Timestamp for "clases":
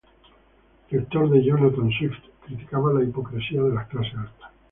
3.87-4.15